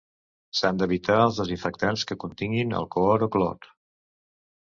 [0.59, 3.71] S'han d'evitar els desinfectants que continguin alcohol o clor.